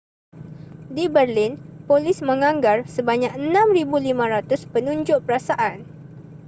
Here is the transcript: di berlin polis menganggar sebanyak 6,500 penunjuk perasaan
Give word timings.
di 0.95 1.05
berlin 1.15 1.53
polis 1.87 2.17
menganggar 2.29 2.77
sebanyak 2.95 3.33
6,500 3.37 4.73
penunjuk 4.73 5.19
perasaan 5.25 5.77